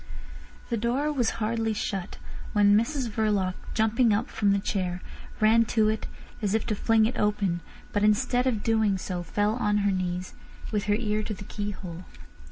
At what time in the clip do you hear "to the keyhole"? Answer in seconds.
11.21-12.03